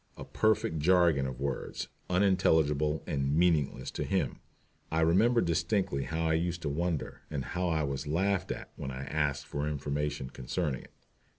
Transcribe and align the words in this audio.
A 0.17 0.25
perfect 0.25 0.79
jargon 0.79 1.27
of 1.27 1.39
words, 1.39 1.87
unintelligible 2.09 3.03
and 3.05 3.35
meaningless 3.35 3.91
to 3.91 4.03
him! 4.03 4.39
I 4.91 5.01
remember 5.01 5.41
distinctly 5.41 6.05
how 6.05 6.25
I 6.25 6.33
used 6.33 6.63
to 6.63 6.69
wonder, 6.69 7.21
and 7.29 7.45
how 7.45 7.69
I 7.69 7.83
was 7.83 8.07
laughed 8.07 8.51
at 8.51 8.71
when 8.75 8.89
I 8.89 9.03
asked 9.03 9.45
for 9.45 9.67
information 9.69 10.31
concerning 10.31 10.81
it. 10.81 10.93